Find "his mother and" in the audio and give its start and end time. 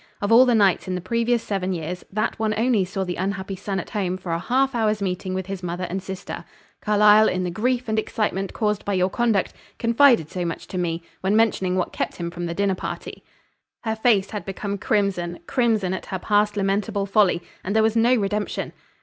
5.45-6.01